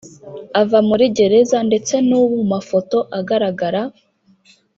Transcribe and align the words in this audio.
Ava 0.61 0.79
muri 0.89 1.05
Gereza 1.17 1.57
ndetse 1.69 1.93
n’ubu 2.07 2.29
mu 2.41 2.45
mafoto 2.53 2.97
agaragara 3.19 3.81